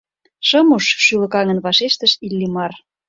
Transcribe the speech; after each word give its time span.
—Шым 0.47 0.67
уж,— 0.77 0.85
шӱлыкаҥын 1.05 1.59
вашештыш 1.65 2.13
Иллимар. 2.25 2.71